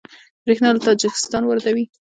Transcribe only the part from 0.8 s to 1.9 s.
تاجکستان واردوي